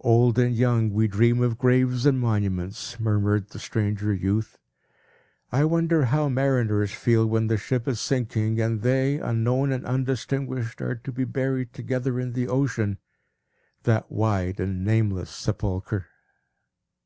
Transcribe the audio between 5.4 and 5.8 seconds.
"I